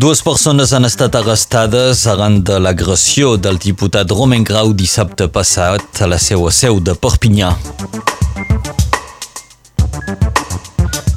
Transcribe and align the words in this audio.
Dues 0.00 0.22
persones 0.24 0.70
han 0.72 0.86
estat 0.88 1.16
arrestades 1.18 2.06
arran 2.08 2.38
de 2.48 2.54
l'agressió 2.64 3.34
del 3.36 3.58
diputat 3.60 4.08
Romain 4.16 4.46
Grau 4.48 4.70
dissabte 4.72 5.26
passat 5.28 6.00
a 6.00 6.08
la 6.08 6.16
seva 6.16 6.48
seu 6.56 6.78
de 6.80 6.94
Perpinyà. 6.96 7.50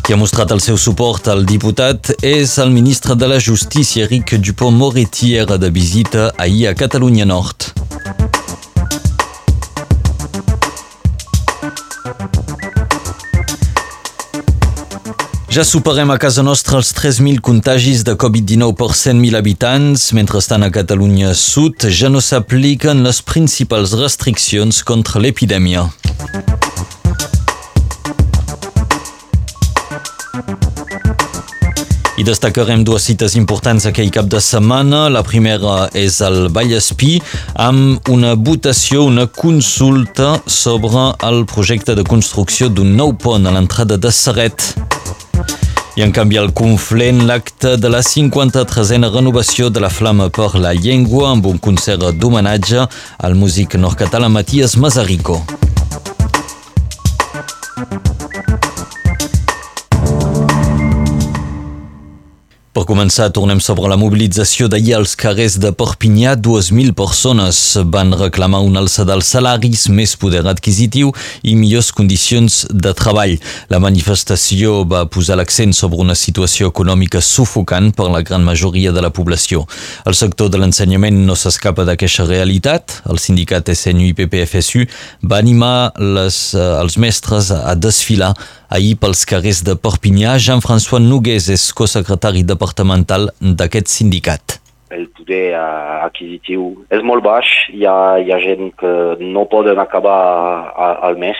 Qui 0.03 0.11
ha 0.11 0.19
mostrat 0.19 0.51
el 0.51 0.59
seu 0.65 0.75
suport 0.75 1.31
al 1.31 1.45
diputat 1.47 2.11
és 2.27 2.57
el 2.59 2.75
ministre 2.75 3.15
de 3.15 3.31
la 3.31 3.39
Justícia, 3.39 4.03
Eric 4.03 4.35
Dupont-Moretti, 4.49 5.31
era 5.45 5.55
de 5.55 5.71
visita 5.71 6.33
ahir 6.35 6.67
a 6.67 6.75
Catalunya 6.75 7.23
Nord. 7.23 7.71
Ja 15.53 15.61
superem 15.61 16.09
a 16.09 16.15
casa 16.17 16.41
nostra 16.41 16.79
els 16.79 16.89
3.000 16.97 17.37
contagis 17.45 17.99
de 18.01 18.15
Covid-19 18.17 18.73
per 18.73 18.87
100.000 18.89 19.37
habitants. 19.37 20.07
Mentrestant, 20.17 20.63
a 20.65 20.71
Catalunya 20.73 21.35
Sud 21.37 21.85
ja 21.93 22.09
no 22.09 22.23
s'apliquen 22.25 23.03
les 23.05 23.19
principals 23.21 23.93
restriccions 23.99 24.81
contra 24.81 25.21
l'epidèmia. 25.21 25.83
I 32.17 32.25
destacarem 32.25 32.81
dues 32.81 33.05
cites 33.05 33.37
importants 33.37 33.85
aquell 33.85 34.09
cap 34.09 34.25
de 34.25 34.41
setmana. 34.41 35.05
La 35.13 35.21
primera 35.21 35.91
és 35.93 36.17
el 36.25 36.47
Vallespí, 36.49 37.19
amb 37.61 38.09
una 38.09 38.33
votació, 38.33 39.05
una 39.05 39.27
consulta 39.29 40.39
sobre 40.47 41.11
el 41.29 41.45
projecte 41.45 41.93
de 41.93 42.09
construcció 42.09 42.73
d'un 42.73 42.97
nou 42.97 43.13
pont 43.13 43.45
a 43.45 43.53
l'entrada 43.53 44.01
de 44.01 44.09
Serret. 44.09 44.73
I 45.95 46.01
en 46.01 46.11
canvi 46.11 46.39
al 46.41 46.49
Conflent 46.57 47.19
l'acte 47.27 47.75
de 47.77 47.89
la 47.93 47.99
53a 48.01 49.11
renovació 49.13 49.69
de 49.69 49.83
la 49.83 49.91
Flama 49.93 50.31
per 50.33 50.55
la 50.57 50.73
Llengua 50.73 51.29
amb 51.35 51.45
un 51.45 51.59
concert 51.61 52.09
d'homenatge 52.17 52.87
al 53.27 53.37
músic 53.37 53.77
nord-català 53.77 54.29
Matías 54.29 54.73
Mazarico. 54.75 55.43
Per 62.73 62.87
començar, 62.89 63.27
tornem 63.29 63.59
sobre 63.61 63.85
la 63.85 63.99
mobilització 64.01 64.65
d'ahir 64.65 64.95
als 64.97 65.11
carrers 65.13 65.59
de 65.61 65.69
Perpinyà. 65.77 66.31
2.000 66.41 66.95
persones 66.97 67.57
van 67.93 68.15
reclamar 68.17 68.63
un 68.65 68.79
alça 68.81 69.03
dels 69.05 69.27
salaris, 69.29 69.83
més 69.93 70.15
poder 70.17 70.41
adquisitiu 70.49 71.11
i 71.45 71.53
millors 71.53 71.91
condicions 71.93 72.63
de 72.73 72.95
treball. 72.97 73.35
La 73.69 73.77
manifestació 73.77 74.79
va 74.89 75.03
posar 75.05 75.37
l'accent 75.37 75.75
sobre 75.77 76.01
una 76.01 76.15
situació 76.17 76.71
econòmica 76.73 77.21
sufocant 77.21 77.91
per 77.93 78.09
la 78.09 78.23
gran 78.25 78.41
majoria 78.41 78.89
de 78.89 79.05
la 79.05 79.13
població. 79.13 79.67
El 80.09 80.17
sector 80.17 80.49
de 80.49 80.57
l'ensenyament 80.57 81.21
no 81.27 81.37
s'escapa 81.37 81.85
d'aquesta 81.85 82.25
realitat. 82.25 83.03
El 83.05 83.21
sindicat 83.21 83.69
SNU 83.69 84.09
i 84.09 84.17
PPFSU 84.17 84.87
va 85.29 85.37
animar 85.45 85.93
les, 86.01 86.41
eh, 86.57 86.65
els 86.81 86.97
mestres 86.97 87.53
a 87.53 87.77
desfilar 87.77 88.33
ahir 88.73 88.97
pels 88.97 89.23
carrers 89.29 89.61
de 89.67 89.77
Perpinyà. 89.77 90.37
Jean-François 90.41 91.01
Nogués 91.03 91.49
és 91.53 91.69
cosecretari 91.77 92.41
departamental 92.43 93.29
d'aquest 93.39 93.91
sindicat. 93.93 94.59
El 94.93 95.07
poder 95.17 95.53
adquisitiu 95.57 96.71
és 96.93 97.01
molt 97.05 97.23
baix, 97.25 97.49
hi 97.73 97.85
ha, 97.89 98.17
hi 98.21 98.33
ha 98.33 98.39
gent 98.41 98.71
que 98.77 98.93
no 99.21 99.45
poden 99.49 99.81
acabar 99.81 100.17
al 101.05 101.17
mes 101.21 101.39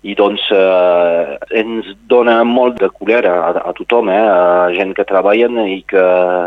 i 0.00 0.14
doncs 0.16 0.46
eh, 0.56 1.36
ens 1.60 1.88
dona 2.08 2.38
molt 2.48 2.78
de 2.80 2.88
colera 2.88 3.34
a, 3.48 3.50
a 3.68 3.72
tothom, 3.76 4.08
eh, 4.08 4.16
a 4.16 4.70
gent 4.72 4.94
que 4.96 5.04
treballen 5.08 5.58
i 5.66 5.82
que 5.88 6.04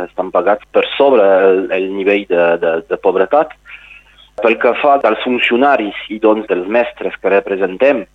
estan 0.07 0.31
pagats 0.33 0.65
per 0.73 0.87
sobre 0.97 1.27
el, 1.49 1.67
el 1.77 1.91
nivell 1.93 2.25
de, 2.29 2.47
de, 2.63 2.73
de 2.89 2.97
pobretat. 3.01 3.53
Pel 4.41 4.57
que 4.61 4.73
fa 4.81 4.97
dels 5.03 5.21
funcionaris 5.21 5.97
i 6.09 6.17
doncs 6.21 6.49
dels 6.49 6.65
mestres 6.65 7.13
que 7.21 7.29
representem, 7.29 8.07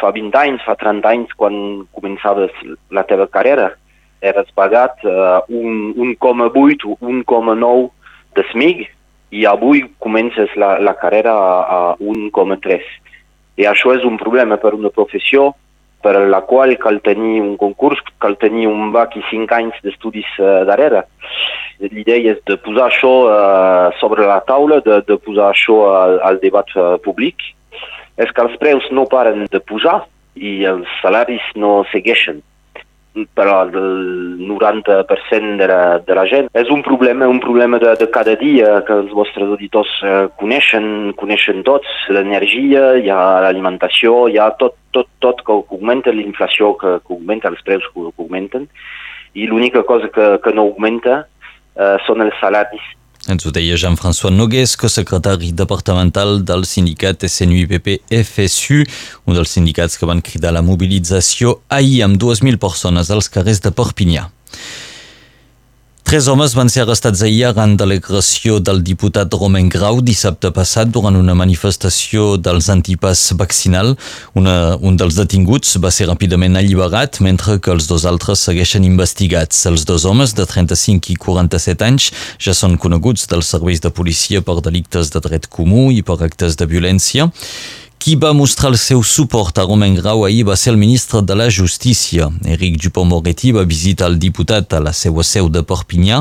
fa 0.00 0.12
20 0.14 0.38
anys, 0.38 0.64
fa 0.66 0.76
30 0.78 1.10
anys, 1.10 1.34
quan 1.38 1.84
començaves 1.96 2.54
la 2.94 3.04
teva 3.08 3.28
carrera, 3.30 3.72
eres 4.20 4.50
pagat 4.54 5.04
uh, 5.06 5.40
un 5.48 5.92
1,8 5.94 6.86
o 6.86 6.96
1,9 6.98 7.90
de 8.34 8.44
SMIG 8.50 8.86
i 9.30 9.44
avui 9.46 9.84
comences 10.02 10.50
la, 10.56 10.78
la 10.80 10.94
carrera 10.98 11.34
a, 11.34 11.94
a 11.94 11.96
1,3. 12.00 12.82
I 13.58 13.66
això 13.66 13.94
és 13.94 14.06
un 14.06 14.18
problema 14.18 14.58
per 14.58 14.74
una 14.74 14.90
professió 14.94 15.52
per 16.02 16.14
la 16.30 16.40
qual 16.46 16.76
cal 16.78 17.00
tenir 17.02 17.40
un 17.42 17.56
concurs, 17.58 17.98
cal 18.22 18.36
tenir 18.38 18.68
un 18.70 18.92
bac 18.94 19.16
i 19.18 19.22
5 19.30 19.54
anys 19.54 19.78
d'estudis 19.82 20.30
uh, 20.38 20.64
darrere. 20.66 21.04
L'idea 21.78 22.34
és 22.34 22.42
de 22.46 22.56
posar 22.62 22.88
això 22.88 23.12
uh, 23.26 23.94
sobre 24.00 24.26
la 24.26 24.40
taula, 24.46 24.80
de, 24.82 25.00
de 25.06 25.18
posar 25.22 25.52
això 25.52 25.78
al, 25.94 26.18
al 26.26 26.42
debat 26.42 26.70
uh, 26.74 26.96
públic 27.02 27.52
és 28.18 28.30
que 28.34 28.44
els 28.44 28.58
preus 28.60 28.86
no 28.90 29.08
paren 29.10 29.46
de 29.50 29.60
pujar 29.62 30.02
i 30.36 30.60
els 30.68 30.86
salaris 31.02 31.44
no 31.56 31.80
segueixen 31.92 32.42
però 33.34 33.62
el 33.64 33.72
90% 34.46 35.56
de 35.58 35.66
la, 35.66 35.98
de 35.98 36.14
la 36.14 36.24
gent. 36.28 36.48
És 36.54 36.68
un 36.70 36.82
problema, 36.86 37.26
un 37.26 37.40
problema 37.40 37.80
de, 37.82 37.94
de 37.98 38.08
cada 38.14 38.36
dia 38.38 38.82
que 38.86 38.94
els 38.94 39.10
vostres 39.16 39.48
auditors 39.48 39.90
eh, 40.04 40.28
coneixen, 40.38 41.14
coneixen 41.18 41.64
tots, 41.66 41.88
l'energia, 42.14 42.92
hi 43.00 43.10
ha 43.10 43.22
l'alimentació, 43.46 44.28
hi 44.28 44.38
ha 44.38 44.50
tot, 44.60 44.76
tot, 44.94 45.10
tot 45.24 45.42
que 45.46 45.56
augmenta, 45.56 46.14
l'inflació 46.14 46.74
que, 46.78 46.98
que 47.04 47.16
augmenta, 47.16 47.50
els 47.50 47.64
preus 47.66 47.88
que, 47.90 48.06
que 48.06 48.22
augmenten, 48.22 48.68
i 49.34 49.48
l'única 49.48 49.82
cosa 49.88 50.10
que, 50.12 50.36
que 50.44 50.54
no 50.54 50.68
augmenta 50.68 51.24
eh, 51.24 51.96
són 52.06 52.24
els 52.24 52.38
salaris 52.42 52.94
ens 53.28 53.44
ho 53.46 53.52
deia 53.52 53.76
Jean-François 53.76 54.32
Nogués, 54.32 54.74
co-secretari 54.80 55.52
departamental 55.52 56.40
del 56.44 56.64
sindicat 56.68 57.26
SNUIPP-FSU, 57.28 58.82
un 59.28 59.38
dels 59.38 59.52
sindicats 59.52 59.98
que 60.00 60.08
van 60.08 60.22
cridar 60.24 60.54
la 60.56 60.64
mobilització 60.64 61.58
ahir 61.68 62.02
amb 62.06 62.20
2.000 62.20 62.60
persones 62.62 63.12
als 63.12 63.28
carrers 63.32 63.60
de 63.64 63.72
Perpinyà. 63.74 64.28
Tres 66.08 66.24
homes 66.32 66.54
van 66.56 66.70
ser 66.72 66.86
arrestats 66.86 67.20
ahir 67.20 67.42
arran 67.44 67.74
de 67.76 67.84
l'agressió 67.84 68.54
del 68.64 68.78
diputat 68.80 69.34
Romain 69.36 69.66
Grau 69.68 69.98
dissabte 70.00 70.48
passat 70.56 70.88
durant 70.88 71.18
una 71.20 71.34
manifestació 71.36 72.38
dels 72.40 72.70
antipas 72.72 73.26
vaccinal. 73.36 73.90
Una, 74.32 74.54
un 74.80 74.96
dels 74.96 75.18
detinguts 75.20 75.74
va 75.84 75.90
ser 75.92 76.06
ràpidament 76.08 76.56
alliberat, 76.56 77.18
mentre 77.20 77.58
que 77.60 77.74
els 77.74 77.90
dos 77.90 78.06
altres 78.08 78.46
segueixen 78.48 78.86
investigats. 78.88 79.66
Els 79.68 79.84
dos 79.84 80.06
homes, 80.08 80.32
de 80.32 80.46
35 80.48 81.12
i 81.12 81.18
47 81.26 81.84
anys, 81.84 82.08
ja 82.40 82.56
són 82.56 82.78
coneguts 82.80 83.28
dels 83.28 83.52
serveis 83.52 83.84
de 83.84 83.92
policia 83.92 84.40
per 84.40 84.62
delictes 84.64 85.12
de 85.12 85.20
dret 85.28 85.50
comú 85.52 85.90
i 85.92 86.00
per 86.00 86.16
actes 86.24 86.56
de 86.56 86.70
violència. 86.72 87.28
Qui 87.98 88.14
va 88.14 88.30
mostrar 88.32 88.70
el 88.70 88.78
seu 88.78 89.02
suport 89.02 89.58
a 89.58 89.64
Romain 89.66 89.96
Grau 89.98 90.22
ahir 90.24 90.44
va 90.46 90.54
ser 90.56 90.70
el 90.70 90.78
ministre 90.78 91.18
de 91.20 91.34
la 91.34 91.48
Justícia. 91.50 92.28
Eric 92.46 92.76
Dupont-Moretti 92.84 93.50
va 93.56 93.64
visitar 93.66 94.06
el 94.06 94.20
diputat 94.22 94.72
a 94.72 94.80
la 94.80 94.92
seva 94.94 95.24
seu 95.26 95.50
de 95.50 95.64
Perpinyà. 95.66 96.20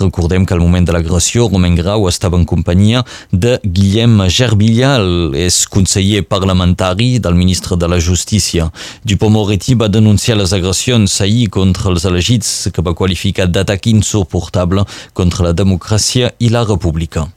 Recordem 0.00 0.46
que 0.48 0.56
al 0.56 0.64
moment 0.64 0.88
de 0.88 0.96
l'agressió 0.96 1.46
Romain 1.52 1.76
Grau 1.76 2.08
estava 2.08 2.40
en 2.40 2.48
companyia 2.48 3.04
de 3.30 3.58
Guillem 3.62 4.24
Gerbilla, 4.32 4.96
el 4.96 5.36
és 5.36 5.66
conseller 5.68 6.24
parlamentari 6.24 7.20
ministre 7.20 7.76
de 7.76 7.86
la 7.86 8.00
Justícia. 8.00 8.72
Dupont-Moretti 9.04 9.74
va 9.74 9.88
denunciar 9.88 10.38
les 10.38 10.52
agressions 10.52 11.20
ahir 11.20 11.50
contra 11.50 11.90
els 11.90 12.04
elegits 12.04 12.70
que 12.72 12.82
va 12.82 12.94
qualificar 12.94 13.46
d'atac 13.46 13.86
insuportable 13.86 14.84
contra 15.12 15.44
la 15.44 15.52
democràcia 15.52 16.32
i 16.38 16.48
la 16.48 16.64
república. 16.64 17.28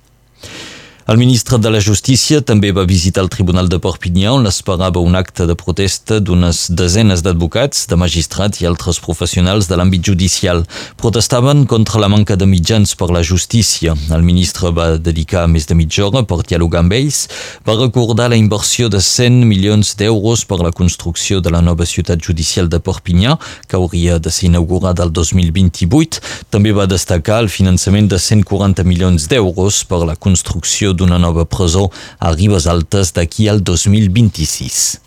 El 1.08 1.18
ministre 1.18 1.58
de 1.58 1.70
la 1.74 1.80
Justícia 1.82 2.44
també 2.46 2.70
va 2.78 2.84
visitar 2.86 3.24
el 3.24 3.30
Tribunal 3.34 3.66
de 3.72 3.80
Perpinyà 3.82 4.36
on 4.36 4.44
l'esperava 4.46 5.02
un 5.02 5.16
acte 5.18 5.48
de 5.50 5.56
protesta 5.58 6.20
d'unes 6.22 6.68
desenes 6.78 7.24
d'advocats, 7.26 7.88
de 7.90 7.98
magistrats 7.98 8.62
i 8.62 8.68
altres 8.70 9.00
professionals 9.02 9.66
de 9.66 9.80
l'àmbit 9.80 10.06
judicial. 10.06 10.62
Protestaven 11.02 11.66
contra 11.66 12.00
la 12.04 12.10
manca 12.14 12.38
de 12.38 12.46
mitjans 12.46 12.94
per 12.94 13.10
la 13.10 13.24
justícia. 13.26 13.96
El 14.14 14.22
ministre 14.22 14.70
va 14.70 15.00
dedicar 15.00 15.48
més 15.50 15.66
de 15.66 15.80
mitja 15.80 16.06
hora 16.06 16.22
per 16.22 16.44
dialogar 16.44 16.84
amb 16.86 16.94
ells, 16.94 17.24
va 17.66 17.80
recordar 17.82 18.30
la 18.30 18.38
inversió 18.38 18.88
de 18.88 19.02
100 19.02 19.42
milions 19.50 19.96
d'euros 19.98 20.46
per 20.46 20.62
la 20.62 20.72
construcció 20.72 21.42
de 21.42 21.50
la 21.50 21.64
nova 21.66 21.90
ciutat 21.90 22.22
judicial 22.22 22.70
de 22.70 22.78
Perpinyà, 22.78 23.40
que 23.68 23.80
hauria 23.80 24.20
de 24.20 24.30
ser 24.30 24.52
inaugurada 24.52 25.10
el 25.10 25.12
2028. 25.18 26.22
També 26.54 26.78
va 26.78 26.86
destacar 26.86 27.42
el 27.42 27.50
finançament 27.50 28.14
de 28.14 28.22
140 28.22 28.86
milions 28.86 29.26
d'euros 29.34 29.82
per 29.90 30.06
la 30.06 30.16
construcció 30.16 30.91
d'una 30.94 31.20
nova 31.22 31.46
presó 31.46 31.90
a 32.20 32.34
Ribes 32.36 32.68
Altes 32.68 33.14
d'aquí 33.16 33.50
al 33.50 33.64
2026. 33.64 35.00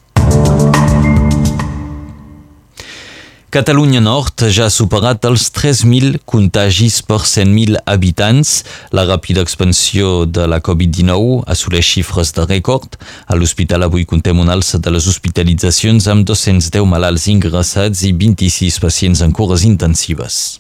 Catalunya 3.55 4.01
Nord 4.03 4.49
ja 4.51 4.65
ha 4.67 4.73
superat 4.75 5.23
els 5.29 5.45
3.000 5.55 6.17
contagis 6.27 6.97
per 7.07 7.21
100.000 7.23 7.79
habitants. 7.87 8.65
La 8.91 9.05
ràpida 9.07 9.45
expansió 9.47 10.25
de 10.27 10.49
la 10.51 10.59
Covid-19 10.59 11.45
assoleix 11.55 11.87
xifres 11.87 12.35
de 12.35 12.49
rècord. 12.51 12.99
A 13.31 13.39
l'hospital 13.39 13.87
avui 13.87 14.09
contem 14.11 14.43
un 14.43 14.51
alça 14.51 14.83
de 14.83 14.91
les 14.91 15.07
hospitalitzacions 15.07 16.11
amb 16.11 16.27
210 16.27 16.83
malalts 16.97 17.29
ingressats 17.31 18.03
i 18.03 18.11
26 18.11 18.81
pacients 18.83 19.23
en 19.23 19.31
cures 19.31 19.63
intensives. 19.71 20.59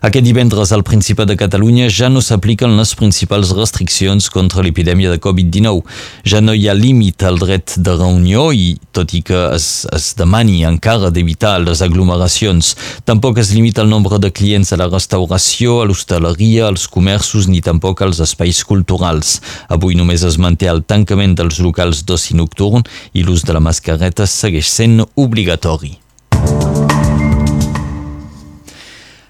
Aquest 0.00 0.24
divendres 0.24 0.70
al 0.72 0.80
Principat 0.80 1.28
de 1.28 1.34
Catalunya 1.36 1.90
ja 1.92 2.08
no 2.08 2.22
s'apliquen 2.24 2.72
les 2.78 2.94
principals 2.96 3.50
restriccions 3.52 4.30
contra 4.32 4.62
l'epidèmia 4.64 5.10
de 5.12 5.20
Covid-19. 5.20 5.82
Ja 6.24 6.40
no 6.40 6.54
hi 6.56 6.70
ha 6.70 6.76
límit 6.78 7.20
al 7.28 7.36
dret 7.36 7.74
de 7.76 7.98
reunió 7.98 8.46
i, 8.56 8.78
tot 8.96 9.12
i 9.12 9.20
que 9.20 9.42
es, 9.52 9.84
es 9.92 10.08
demani 10.16 10.64
encara 10.64 11.12
d'evitar 11.12 11.58
les 11.60 11.84
aglomeracions, 11.84 12.72
tampoc 13.04 13.44
es 13.44 13.52
limita 13.52 13.84
el 13.84 13.92
nombre 13.92 14.16
de 14.16 14.32
clients 14.32 14.72
a 14.72 14.80
la 14.80 14.88
restauració, 14.88 15.82
a 15.82 15.88
l'hostaleria, 15.90 16.70
als 16.72 16.88
comerços 16.88 17.52
ni 17.52 17.60
tampoc 17.60 18.00
als 18.00 18.24
espais 18.24 18.64
culturals. 18.64 19.42
Avui 19.68 20.00
només 20.00 20.24
es 20.24 20.40
manté 20.40 20.72
el 20.72 20.80
tancament 20.80 21.36
dels 21.36 21.60
locals 21.60 22.06
d'oci 22.08 22.40
nocturn 22.40 22.88
i 23.12 23.28
l'ús 23.28 23.44
de 23.44 23.52
la 23.52 23.60
mascareta 23.60 24.24
segueix 24.24 24.72
sent 24.80 25.02
obligatori. 25.12 25.98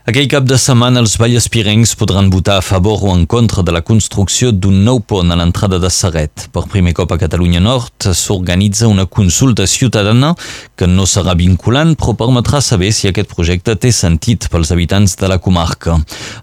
Aquell 0.08 0.30
cap 0.32 0.46
de 0.48 0.56
setmana 0.56 1.02
els 1.02 1.18
vallespirencs 1.20 1.90
podran 2.00 2.30
votar 2.32 2.54
a 2.56 2.62
favor 2.64 3.02
o 3.04 3.10
en 3.12 3.26
contra 3.28 3.60
de 3.60 3.70
la 3.70 3.82
construcció 3.84 4.48
d'un 4.50 4.78
nou 4.80 5.02
pont 5.04 5.28
a 5.28 5.36
l'entrada 5.36 5.76
de 5.78 5.90
Serret. 5.92 6.46
Per 6.54 6.62
primer 6.72 6.94
cop 6.96 7.12
a 7.12 7.18
Catalunya 7.20 7.60
Nord 7.60 8.06
s'organitza 8.16 8.88
una 8.88 9.04
consulta 9.04 9.66
ciutadana 9.68 10.30
que 10.74 10.88
no 10.88 11.04
serà 11.04 11.34
vinculant 11.36 11.92
però 12.00 12.14
permetrà 12.16 12.62
saber 12.64 12.88
si 12.96 13.10
aquest 13.10 13.28
projecte 13.34 13.74
té 13.76 13.90
sentit 13.92 14.46
pels 14.48 14.72
habitants 14.72 15.18
de 15.20 15.28
la 15.28 15.36
comarca. 15.36 15.98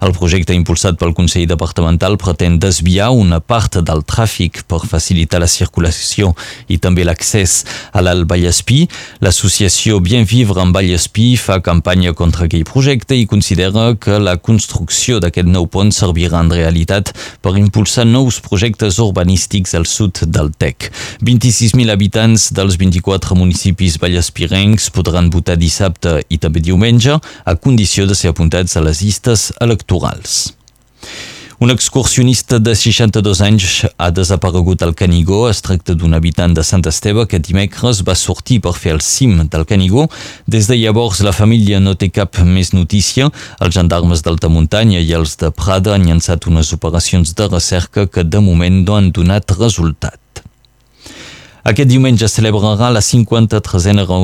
El 0.05 0.13
projecte 0.13 0.53
impulsat 0.53 1.01
pel 1.01 1.15
Consell 1.17 1.49
Departamental 1.49 2.19
pretén 2.21 2.59
desviar 2.61 3.09
una 3.09 3.41
part 3.41 3.79
del 3.81 4.05
tràfic 4.05 4.67
per 4.69 4.83
facilitar 4.85 5.41
la 5.41 5.49
circulació 5.49 6.35
i 6.69 6.77
també 6.77 7.09
l'accés 7.09 7.63
a 7.89 8.05
l'Alt 8.05 8.29
Vallespí. 8.29 8.83
L'associació 9.25 9.97
Bien 9.97 10.29
Vivre 10.29 10.61
en 10.61 10.77
Vallespí 10.77 11.33
fa 11.41 11.57
campanya 11.65 12.13
contra 12.13 12.45
aquell 12.45 12.67
projecte 12.69 13.17
i 13.17 13.25
considera 13.25 13.46
considera 13.47 13.95
que 13.95 14.17
la 14.19 14.33
construcció 14.43 15.21
d'aquest 15.23 15.47
nou 15.47 15.69
pont 15.71 15.87
servirà 15.95 16.41
en 16.43 16.49
realitat 16.51 17.13
per 17.39 17.53
impulsar 17.55 18.03
nous 18.03 18.41
projectes 18.43 18.97
urbanístics 18.99 19.71
al 19.79 19.87
sud 19.87 20.19
del 20.27 20.51
TEC. 20.51 20.89
26.000 21.23 21.93
habitants 21.93 22.49
dels 22.51 22.75
24 22.75 23.39
municipis 23.39 23.95
vallespirencs 24.03 24.89
podran 24.91 25.31
votar 25.31 25.55
dissabte 25.55 26.17
i 26.27 26.41
també 26.43 26.59
diumenge 26.59 27.15
a 27.15 27.55
condició 27.55 28.03
de 28.03 28.19
ser 28.19 28.35
apuntats 28.35 28.75
a 28.75 28.83
les 28.83 28.99
llistes 28.99 29.53
electorals. 29.63 30.51
Un 31.59 31.71
excursionista 31.71 32.59
de 32.59 32.75
62 32.75 33.39
anys 33.41 33.85
ha 33.97 34.11
desaparegut 34.13 34.83
al 34.85 34.91
Canigó. 34.93 35.47
Es 35.49 35.63
tracta 35.65 35.95
d'un 35.97 36.13
habitant 36.13 36.53
de 36.53 36.61
Sant 36.61 36.85
Esteve 36.85 37.23
que 37.25 37.39
dimecres 37.41 38.03
va 38.05 38.13
sortir 38.13 38.59
per 38.61 38.75
fer 38.77 38.93
el 38.93 39.01
cim 39.01 39.39
del 39.49 39.65
Canigó. 39.65 40.05
Des 40.45 40.69
de 40.69 40.77
llavors 40.77 41.23
la 41.25 41.33
família 41.33 41.79
no 41.81 41.95
té 41.97 42.11
cap 42.13 42.37
més 42.45 42.75
notícia. 42.77 43.31
Els 43.57 43.73
gendarmes 43.73 44.21
d'alta 44.21 44.53
muntanya 44.53 45.01
i 45.01 45.09
els 45.17 45.33
de 45.41 45.49
Prada 45.49 45.97
han 45.97 46.05
llançat 46.05 46.45
unes 46.45 46.69
operacions 46.77 47.33
de 47.33 47.49
recerca 47.49 48.05
que 48.05 48.21
de 48.21 48.45
moment 48.51 48.83
no 48.85 49.01
han 49.01 49.09
donat 49.09 49.57
resultat. 49.57 50.26
Aquest 51.67 51.89
diumenge 51.91 52.29
celebrarà 52.31 52.87
la 52.95 53.01
53a 53.03 54.19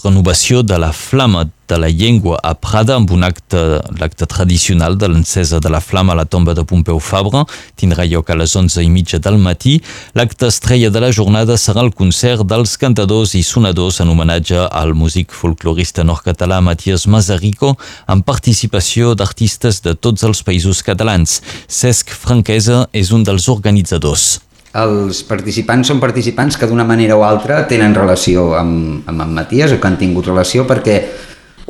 renovació 0.00 0.62
de 0.64 0.78
la 0.80 0.94
Flama 0.96 1.42
de 1.68 1.76
la 1.76 1.90
Llengua 1.92 2.38
a 2.40 2.54
Prada 2.56 2.96
amb 2.96 3.12
un 3.12 3.26
acte, 3.26 3.60
l'acte 4.00 4.24
tradicional 4.24 4.96
de 4.96 5.10
l'encesa 5.12 5.60
de 5.60 5.68
la 5.68 5.82
flama 5.84 6.14
a 6.14 6.20
la 6.22 6.24
tomba 6.24 6.54
de 6.56 6.64
Pompeu 6.64 6.98
Fabra. 6.98 7.44
Tindrà 7.76 8.08
lloc 8.08 8.32
a 8.32 8.38
les 8.40 8.56
11 8.56 8.80
i 8.80 8.88
mitja 8.88 9.20
del 9.20 9.36
matí. 9.36 9.76
L'acte 10.16 10.48
estrella 10.48 10.88
de 10.88 11.04
la 11.04 11.12
jornada 11.12 11.60
serà 11.60 11.84
el 11.84 11.92
concert 11.92 12.48
dels 12.48 12.78
cantadors 12.80 13.36
i 13.36 13.44
sonadors 13.44 14.00
en 14.00 14.16
homenatge 14.16 14.64
al 14.64 14.96
músic 14.96 15.36
folclorista 15.36 16.00
nord-català 16.00 16.64
Matías 16.64 17.04
Mazarico 17.04 17.76
amb 18.08 18.24
participació 18.24 19.12
d'artistes 19.12 19.84
de 19.84 19.98
tots 20.00 20.24
els 20.24 20.40
països 20.40 20.80
catalans. 20.80 21.42
Cesc 21.68 22.08
Franquesa 22.08 22.86
és 22.96 23.12
un 23.12 23.28
dels 23.28 23.52
organitzadors 23.52 24.40
els 24.78 25.24
participants 25.26 25.88
són 25.90 25.98
participants 25.98 26.56
que 26.56 26.68
d'una 26.70 26.86
manera 26.86 27.16
o 27.18 27.24
altra 27.26 27.64
tenen 27.70 27.94
relació 27.96 28.52
amb, 28.54 29.02
amb 29.10 29.24
en 29.24 29.34
Matías 29.34 29.74
o 29.74 29.80
que 29.80 29.88
han 29.88 29.98
tingut 29.98 30.28
relació 30.30 30.66
perquè 30.68 31.00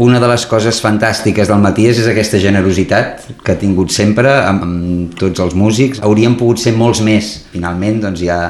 una 0.00 0.20
de 0.20 0.29
les 0.29 0.44
coses 0.49 0.81
fantàstiques 0.81 1.49
del 1.49 1.61
Matías 1.61 1.99
és 2.00 2.08
aquesta 2.08 2.41
generositat 2.41 3.26
que 3.44 3.52
ha 3.52 3.61
tingut 3.61 3.93
sempre 3.93 4.32
amb, 4.32 4.64
amb 4.64 5.17
tots 5.20 5.41
els 5.44 5.56
músics. 5.56 6.00
Haurien 6.05 6.38
pogut 6.41 6.61
ser 6.62 6.73
molts 6.73 7.02
més. 7.05 7.29
Finalment 7.52 8.00
doncs, 8.06 8.23
hi 8.25 8.31
ha 8.32 8.41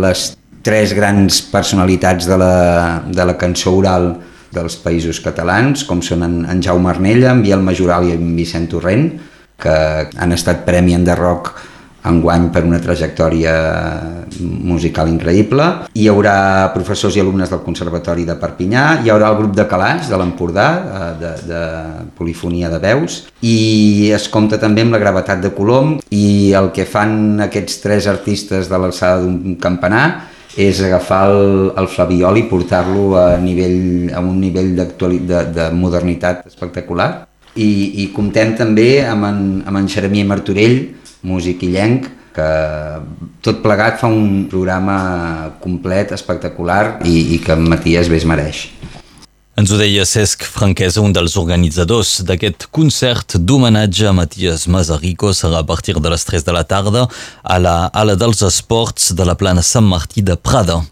les 0.00 0.30
tres 0.64 0.94
grans 0.96 1.42
personalitats 1.52 2.28
de 2.28 2.38
la, 2.40 2.54
de 3.06 3.28
la 3.28 3.36
cançó 3.36 3.74
oral 3.76 4.14
dels 4.56 4.78
països 4.80 5.20
catalans, 5.20 5.84
com 5.84 6.00
són 6.00 6.24
en, 6.24 6.36
en 6.48 6.62
Jaume 6.64 6.88
Arnella, 6.90 7.34
en 7.34 7.44
Biel 7.44 7.64
Majoral 7.64 8.08
i 8.08 8.16
en 8.16 8.32
Vicent 8.38 8.70
Torrent, 8.72 9.10
que 9.60 9.76
han 10.16 10.32
estat 10.32 10.64
Premi 10.64 10.96
en 10.96 11.04
de 11.04 11.16
Rock 11.16 11.52
enguany 12.06 12.48
per 12.54 12.64
una 12.66 12.80
trajectòria 12.82 13.54
musical 14.40 15.10
increïble. 15.10 15.66
Hi 15.96 16.06
haurà 16.10 16.36
professors 16.74 17.16
i 17.16 17.22
alumnes 17.22 17.50
del 17.52 17.62
Conservatori 17.64 18.26
de 18.28 18.36
Perpinyà, 18.40 18.84
hi 19.02 19.10
haurà 19.12 19.30
el 19.32 19.40
grup 19.40 19.56
de 19.56 19.66
Calaix 19.70 20.10
de 20.10 20.20
l'Empordà, 20.20 20.68
eh, 20.76 21.10
de, 21.22 21.32
de 21.50 21.64
polifonia 22.18 22.70
de 22.72 22.80
veus, 22.82 23.22
i 23.42 24.12
es 24.14 24.28
compta 24.32 24.60
també 24.62 24.84
amb 24.86 24.96
la 24.96 25.02
gravetat 25.02 25.42
de 25.42 25.52
Colom, 25.56 25.96
i 26.10 26.52
el 26.56 26.72
que 26.76 26.86
fan 26.88 27.42
aquests 27.46 27.82
tres 27.84 28.08
artistes 28.10 28.70
de 28.70 28.80
l'alçada 28.80 29.22
d'un 29.24 29.58
campanar 29.62 30.06
és 30.56 30.80
agafar 30.80 31.26
el, 31.30 31.72
el 31.76 31.88
flaviol 31.92 32.38
i 32.40 32.46
portar-lo 32.48 33.10
a, 33.20 33.26
nivell, 33.36 34.08
a 34.16 34.22
un 34.24 34.38
nivell 34.40 34.72
de, 34.78 35.42
de 35.52 35.70
modernitat 35.76 36.46
espectacular. 36.48 37.26
I, 37.56 37.68
i 38.02 38.06
comptem 38.12 38.52
també 38.56 39.04
amb 39.04 39.24
en, 39.28 39.42
amb 39.68 39.80
en 39.80 39.86
Xeremier 39.88 40.26
Martorell, 40.28 40.80
músic 41.26 41.66
illenc, 41.66 42.06
que 42.36 42.48
tot 43.44 43.62
plegat 43.64 43.98
fa 44.02 44.10
un 44.12 44.44
programa 44.50 44.96
complet, 45.62 46.12
espectacular 46.12 46.98
i, 47.08 47.34
i 47.36 47.40
que 47.42 47.56
Matías 47.56 48.10
bé 48.12 48.20
es 48.20 48.28
mereix. 48.28 48.66
Ens 49.56 49.70
ho 49.72 49.78
deia 49.80 50.04
Cesc 50.04 50.42
Franquesa, 50.44 51.00
un 51.00 51.14
dels 51.16 51.32
organitzadors 51.40 52.18
d'aquest 52.28 52.66
concert 52.76 53.38
d'homenatge 53.40 54.04
a 54.04 54.12
Matías 54.12 54.66
Mazarico. 54.68 55.30
Serà 55.32 55.62
a 55.62 55.64
partir 55.64 55.94
de 55.96 56.12
les 56.12 56.28
3 56.28 56.44
de 56.44 56.52
la 56.52 56.66
tarda 56.68 57.06
a 57.42 57.56
la 57.56 57.76
Ala 57.88 58.18
dels 58.20 58.44
Esports 58.44 59.14
de 59.16 59.24
la 59.24 59.38
plana 59.40 59.64
Sant 59.64 59.88
Martí 59.88 60.20
de 60.20 60.36
Prada. 60.36 60.82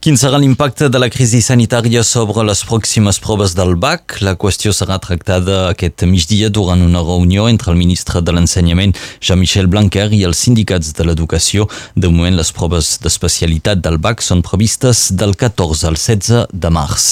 Quin 0.00 0.16
serà 0.16 0.38
l'impacte 0.40 0.86
de 0.88 0.96
la 0.96 1.10
crisi 1.12 1.42
sanitària 1.44 2.00
sobre 2.08 2.40
les 2.48 2.62
pròximes 2.64 3.18
proves 3.20 3.52
del 3.52 3.74
BAC? 3.76 4.14
La 4.24 4.32
qüestió 4.40 4.72
serà 4.72 4.96
tractada 4.96 5.58
aquest 5.74 6.06
migdia 6.08 6.48
durant 6.48 6.80
una 6.80 7.02
reunió 7.04 7.50
entre 7.50 7.68
el 7.74 7.76
ministre 7.76 8.22
de 8.24 8.32
l'Ensenyament, 8.32 8.96
Jean-Michel 9.20 9.68
Blanquer, 9.68 10.08
i 10.16 10.22
els 10.24 10.40
sindicats 10.40 10.94
de 10.96 11.04
l'educació. 11.04 11.68
De 11.92 12.08
moment, 12.08 12.40
les 12.40 12.48
proves 12.56 12.94
d'especialitat 13.04 13.84
del 13.84 14.00
BAC 14.00 14.24
són 14.24 14.40
previstes 14.40 15.10
del 15.12 15.36
14 15.36 15.92
al 15.92 16.00
16 16.00 16.46
de 16.48 16.72
març. 16.72 17.10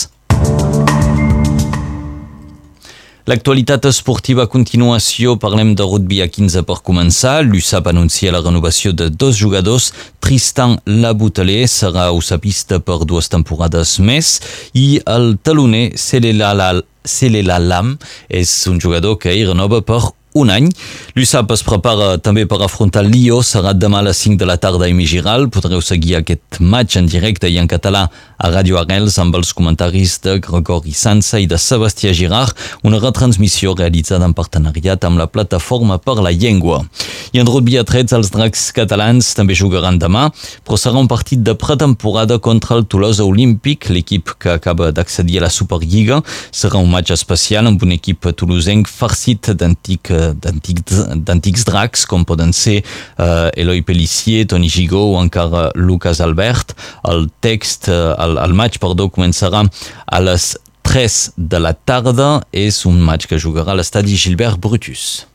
L'actualitat 3.29 3.85
esportiva 3.85 4.47
a 4.47 4.49
continuació, 4.49 5.35
parlem 5.37 5.75
de 5.77 5.85
rugby 5.85 6.23
a 6.25 6.27
15 6.33 6.63
per 6.65 6.79
començar. 6.81 7.43
L'USAP 7.45 7.91
anuncia 7.91 8.33
la 8.33 8.41
renovació 8.41 8.95
de 8.97 9.11
dos 9.13 9.37
jugadors. 9.37 9.91
Tristan 10.25 10.79
Labuteler 10.89 11.67
serà 11.69 12.07
usapista 12.17 12.79
per 12.81 13.03
dues 13.05 13.29
temporades 13.29 13.99
més 14.01 14.39
i 14.73 15.03
el 15.05 15.35
taloner 15.45 15.91
Selela 16.01 17.59
Lam 17.61 17.99
és 18.33 18.55
un 18.73 18.81
jugador 18.81 19.21
que 19.21 19.37
hi 19.37 19.45
renova 19.45 19.83
per 19.85 20.01
un 20.35 20.51
any. 20.51 20.69
L'USAP 21.17 21.53
es 21.55 21.63
prepara 21.67 22.17
també 22.23 22.45
per 22.49 22.61
afrontar 22.65 23.05
Lió, 23.07 23.41
serà 23.43 23.73
demà 23.75 24.03
a 24.03 24.09
les 24.09 24.21
5 24.25 24.39
de 24.41 24.49
la 24.49 24.59
tarda 24.61 24.87
a 24.87 24.95
Migiral. 24.95 25.49
Podreu 25.55 25.81
seguir 25.85 26.19
aquest 26.19 26.61
match 26.61 26.99
en 27.01 27.09
directe 27.11 27.49
i 27.49 27.59
en 27.59 27.69
català 27.71 28.07
a 28.39 28.51
Ràdio 28.53 28.79
Arrels 28.81 29.19
amb 29.19 29.35
els 29.39 29.53
comentaris 29.57 30.19
de 30.23 30.39
Gregori 30.45 30.95
Sansa 30.95 31.41
i 31.41 31.49
de 31.51 31.59
Sebastià 31.59 32.13
Girard, 32.15 32.55
una 32.83 33.01
retransmissió 33.03 33.75
realitzada 33.79 34.29
en 34.29 34.37
partenariat 34.37 35.05
amb 35.05 35.19
la 35.19 35.27
plataforma 35.27 35.99
per 35.99 36.19
la 36.23 36.35
llengua. 36.35 36.85
I 37.33 37.41
en 37.43 37.49
rugby 37.49 37.77
a 37.79 37.85
trets, 37.87 38.15
els 38.17 38.31
dracs 38.33 38.69
catalans 38.77 39.33
també 39.37 39.57
jugaran 39.59 39.99
demà, 40.01 40.29
però 40.65 40.79
serà 40.81 41.01
un 41.01 41.09
partit 41.11 41.43
de 41.45 41.55
pretemporada 41.59 42.39
contra 42.43 42.79
el 42.79 42.87
Tolosa 42.89 43.27
Olímpic, 43.29 43.89
l'equip 43.93 44.33
que 44.41 44.55
acaba 44.57 44.91
d'accedir 44.95 45.41
a 45.41 45.47
la 45.47 45.53
Superliga. 45.53 46.21
Serà 46.55 46.81
un 46.81 46.91
match 46.93 47.13
especial 47.15 47.69
amb 47.69 47.83
un 47.85 47.93
equip 47.97 48.31
tolosenc 48.39 48.89
farcit 48.89 49.53
d'antic 49.61 50.13
d'antics 50.49 51.67
dracs, 51.69 52.07
com 52.09 52.25
poden 52.29 52.55
ser 52.57 52.81
uh, 52.81 53.49
Eloi 53.57 53.83
Pellissier, 53.87 54.47
Toni 54.49 54.71
Gigó 54.73 55.05
o 55.13 55.19
encara 55.21 55.69
Lucas 55.77 56.23
Albert. 56.25 56.75
El 57.09 57.29
text, 57.45 57.91
uh, 57.93 58.15
el, 58.25 58.39
el 58.43 58.57
match, 58.57 58.81
perdó, 58.83 59.11
començarà 59.13 59.65
a 60.07 60.23
les 60.25 60.55
3 60.89 61.19
de 61.37 61.61
la 61.61 61.75
tarda. 61.77 62.39
És 62.53 62.85
un 62.89 63.01
match 63.05 63.29
que 63.29 63.41
jugarà 63.41 63.75
a 63.75 63.81
l'estadi 63.81 64.17
Gilbert 64.17 64.61
Brutus. 64.63 65.27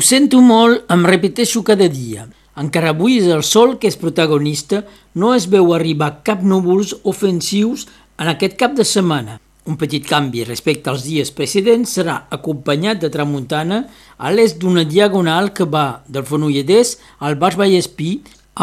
Ho 0.00 0.02
sento 0.02 0.38
molt, 0.40 0.86
em 0.88 1.02
repeteixo 1.04 1.60
cada 1.60 1.84
dia. 1.92 2.22
Encara 2.62 2.94
avui 2.94 3.18
és 3.18 3.26
el 3.28 3.42
sol 3.44 3.74
que 3.76 3.84
és 3.90 3.98
protagonista, 4.00 4.78
no 5.12 5.34
es 5.36 5.44
veu 5.54 5.74
arribar 5.76 6.22
cap 6.24 6.40
núvols 6.40 6.94
ofensius 7.10 7.82
en 8.16 8.30
aquest 8.30 8.54
cap 8.62 8.72
de 8.78 8.86
setmana. 8.88 9.34
Un 9.68 9.74
petit 9.82 10.06
canvi 10.08 10.46
respecte 10.48 10.88
als 10.88 11.02
dies 11.04 11.28
precedents 11.36 11.92
serà 11.98 12.14
acompanyat 12.32 13.02
de 13.02 13.10
tramuntana 13.12 13.82
a 14.16 14.32
l'est 14.32 14.56
d'una 14.62 14.86
diagonal 14.88 15.50
que 15.52 15.66
va 15.74 15.82
del 16.08 16.24
Fonolledès 16.30 16.94
al 17.18 17.36
Baix 17.42 17.58
Vallespí 17.60 18.08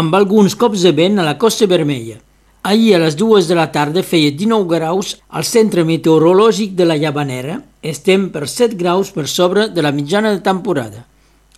amb 0.01 0.17
alguns 0.17 0.55
cops 0.57 0.87
de 0.87 0.93
vent 1.01 1.21
a 1.21 1.25
la 1.27 1.35
Costa 1.43 1.67
Vermella. 1.69 2.17
Ahir 2.63 2.95
a 2.95 3.03
les 3.03 3.19
dues 3.19 3.45
de 3.45 3.59
la 3.59 3.67
tarda 3.75 4.01
feia 4.01 4.31
19 4.33 4.65
graus 4.73 5.13
al 5.29 5.45
centre 5.45 5.85
meteorològic 5.85 6.73
de 6.73 6.89
la 6.89 6.97
Llavanera. 6.97 7.59
Estem 7.85 8.25
per 8.33 8.47
7 8.55 8.73
graus 8.81 9.13
per 9.13 9.27
sobre 9.27 9.67
de 9.69 9.85
la 9.85 9.93
mitjana 9.93 10.33
de 10.33 10.41
temporada. 10.41 11.05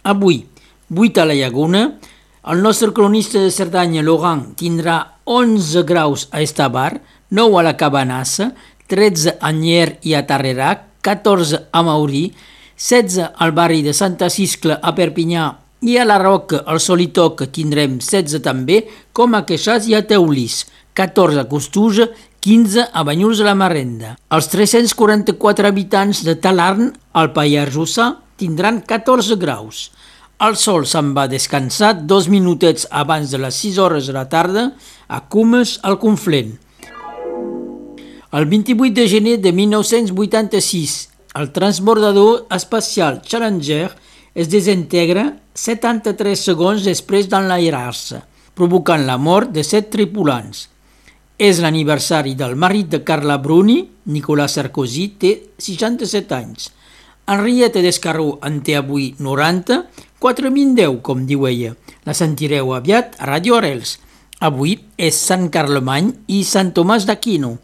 Avui, 0.03 0.45
8 0.95 1.21
a 1.21 1.25
la 1.25 1.35
Llaguna, 1.35 1.83
el 2.49 2.61
nostre 2.63 2.93
cronista 2.93 3.39
de 3.39 3.51
Cerdanya, 3.51 4.01
Laurent, 4.01 4.55
tindrà 4.55 5.19
11 5.25 5.83
graus 5.83 6.27
a 6.31 6.41
Estabar, 6.41 7.01
9 7.29 7.59
a 7.59 7.63
la 7.63 7.75
Cabanassa, 7.77 8.53
13 8.87 9.35
a 9.39 9.51
Nyer 9.51 9.99
i 10.07 10.15
a 10.15 10.23
Tarrerac, 10.25 10.85
14 11.05 11.67
a 11.71 11.81
Maurí, 11.83 12.29
16 12.79 13.33
al 13.35 13.51
barri 13.51 13.83
de 13.83 13.93
Santa 13.93 14.29
Ciscla 14.31 14.79
a 14.81 14.95
Perpinyà 14.95 15.49
i 15.83 15.97
a 15.99 16.05
la 16.07 16.17
Roca, 16.17 16.63
al 16.65 16.79
Solitoc, 16.79 17.43
tindrem 17.51 17.99
16 17.99 18.41
també, 18.43 18.85
com 19.13 19.35
a 19.35 19.43
Queixàs 19.47 19.87
i 19.91 19.95
a 19.95 20.01
Teulís, 20.07 20.63
14 20.95 21.43
a 21.43 21.47
Costuja, 21.51 22.07
15 22.39 22.87
a 22.95 23.03
Banyuls 23.03 23.43
de 23.43 23.45
la 23.47 23.55
Marrenda. 23.55 24.15
Els 24.31 24.47
344 24.47 25.67
habitants 25.67 26.23
de 26.23 26.35
Talarn, 26.39 26.93
al 27.13 27.31
Pallars 27.35 27.75
Jussà, 27.75 28.13
tindran 28.39 28.79
14 28.87 29.35
graus. 29.39 29.89
El 30.39 30.55
sol 30.55 30.85
se'n 30.87 31.11
va 31.17 31.27
descansar 31.27 31.91
dos 32.07 32.29
minutets 32.31 32.87
abans 32.95 33.33
de 33.33 33.41
les 33.43 33.59
6 33.59 33.77
hores 33.83 34.07
de 34.07 34.15
la 34.15 34.29
tarda 34.31 34.69
a 35.11 35.25
Cumes, 35.27 35.77
al 35.83 35.99
Conflent. 35.99 36.55
El 38.31 38.45
28 38.45 38.93
de 38.95 39.07
gener 39.11 39.39
de 39.43 39.51
1986, 39.51 41.09
el 41.35 41.51
transbordador 41.51 42.45
espacial 42.55 43.21
Challenger 43.21 43.89
es 44.33 44.47
desintegra 44.53 45.25
73 45.59 46.47
segons 46.47 46.87
després 46.87 47.27
d'enlairar-se, 47.27 48.21
provocant 48.55 49.03
la 49.09 49.17
mort 49.19 49.51
de 49.51 49.65
set 49.67 49.89
tripulants. 49.91 50.67
És 51.39 51.59
l'aniversari 51.59 52.35
del 52.39 52.55
marit 52.55 52.87
de 52.93 53.03
Carla 53.03 53.39
Bruni, 53.43 53.81
Nicolas 54.13 54.55
Sarkozy, 54.55 55.07
té 55.19 55.31
67 55.57 56.35
anys. 56.35 56.69
Henrietta 57.29 57.83
Descarró 57.85 58.39
en 58.41 58.55
té 58.65 58.73
avui 58.79 59.11
90, 59.21 59.83
4010, 60.17 60.95
com 61.05 61.27
diu 61.29 61.45
ella. 61.45 61.75
La 62.07 62.15
sentireu 62.17 62.73
aviat 62.73 63.13
a 63.21 63.29
Radio 63.29 63.59
Arels. 63.59 63.99
Avui 64.41 64.79
és 64.97 65.19
Sant 65.29 65.49
Carlemany 65.53 66.09
i 66.31 66.41
Sant 66.47 66.73
Tomàs 66.73 67.05
d'Aquino. 67.05 67.57